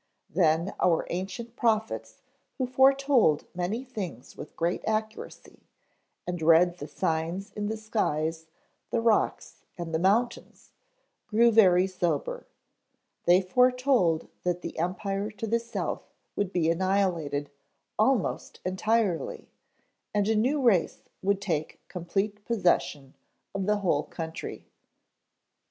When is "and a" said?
20.15-20.33